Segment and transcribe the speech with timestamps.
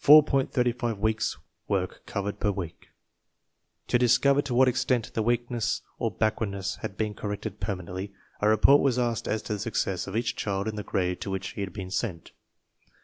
[0.00, 1.38] 35 weeks'
[1.68, 2.88] work covered per week
[3.86, 8.48] To discover to what extent the weakness or backward ness had been corrected permanently, a
[8.48, 11.50] report was asked as to the success of each child in the grade to which
[11.50, 12.32] he had been sent.